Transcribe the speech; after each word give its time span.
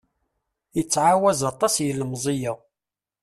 Ittɛawaz 0.81 1.41
aṭas 1.51 1.75
yilemẓi-a. 1.83 2.53